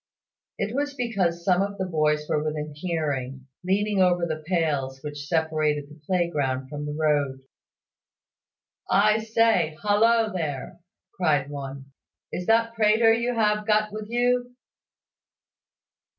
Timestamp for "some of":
1.45-1.77